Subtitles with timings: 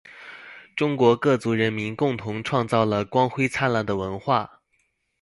[0.75, 4.63] 中国各族人民共同创造了光辉灿烂的文化